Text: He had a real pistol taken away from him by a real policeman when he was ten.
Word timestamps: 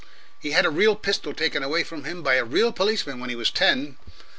He 0.39 0.49
had 0.49 0.65
a 0.65 0.71
real 0.71 0.95
pistol 0.95 1.31
taken 1.31 1.61
away 1.61 1.83
from 1.83 2.05
him 2.05 2.23
by 2.23 2.33
a 2.33 2.43
real 2.43 2.71
policeman 2.73 3.19
when 3.19 3.29
he 3.29 3.35
was 3.35 3.51
ten. 3.51 3.97